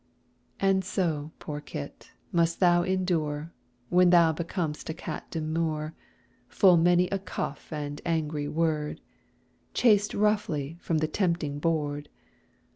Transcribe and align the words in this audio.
And 0.59 0.83
so, 0.83 1.31
poor 1.37 1.59
kit! 1.61 2.09
must 2.31 2.59
thou 2.59 2.81
endure, 2.81 3.53
When 3.89 4.09
thou 4.09 4.33
becom'st 4.33 4.89
a 4.89 4.95
cat 4.95 5.29
demure, 5.29 5.93
Full 6.49 6.75
many 6.77 7.07
a 7.09 7.19
cuff 7.19 7.71
and 7.71 8.01
angry 8.03 8.47
word, 8.47 8.99
Chased 9.75 10.15
roughly 10.15 10.75
from 10.81 10.97
the 10.97 11.07
tempting 11.07 11.59
board. 11.59 12.09